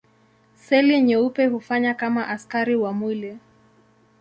Seli 0.55 1.01
nyeupe 1.01 1.45
hufanya 1.45 1.93
kama 1.93 2.27
askari 2.27 2.75
wa 2.75 2.93
mwili. 2.93 3.37